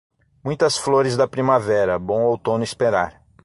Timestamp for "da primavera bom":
1.15-2.23